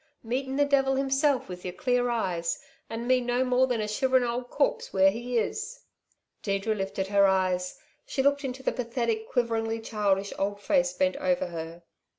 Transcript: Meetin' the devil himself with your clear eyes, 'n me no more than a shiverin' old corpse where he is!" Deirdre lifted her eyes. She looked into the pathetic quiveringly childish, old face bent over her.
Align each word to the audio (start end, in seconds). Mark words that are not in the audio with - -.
Meetin' 0.23 0.55
the 0.55 0.65
devil 0.65 0.95
himself 0.95 1.47
with 1.47 1.63
your 1.63 1.75
clear 1.75 2.09
eyes, 2.09 2.59
'n 2.89 3.05
me 3.05 3.21
no 3.21 3.43
more 3.45 3.67
than 3.67 3.79
a 3.81 3.87
shiverin' 3.87 4.23
old 4.23 4.49
corpse 4.49 4.91
where 4.91 5.11
he 5.11 5.37
is!" 5.37 5.81
Deirdre 6.41 6.73
lifted 6.73 7.05
her 7.09 7.27
eyes. 7.27 7.77
She 8.07 8.23
looked 8.23 8.43
into 8.43 8.63
the 8.63 8.71
pathetic 8.71 9.29
quiveringly 9.29 9.79
childish, 9.81 10.33
old 10.39 10.59
face 10.59 10.91
bent 10.93 11.17
over 11.17 11.45
her. 11.45 11.83